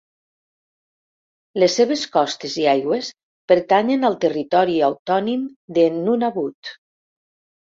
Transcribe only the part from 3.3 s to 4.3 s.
pertanyen al